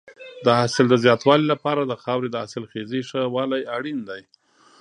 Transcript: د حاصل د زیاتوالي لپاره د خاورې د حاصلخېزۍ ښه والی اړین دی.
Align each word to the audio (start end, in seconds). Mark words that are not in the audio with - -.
د 0.45 0.47
حاصل 0.59 0.85
د 0.89 0.95
زیاتوالي 1.03 1.45
لپاره 1.53 1.81
د 1.85 1.93
خاورې 2.03 2.29
د 2.31 2.35
حاصلخېزۍ 2.43 3.01
ښه 3.09 3.21
والی 3.35 3.61
اړین 3.75 3.99
دی. 4.09 4.21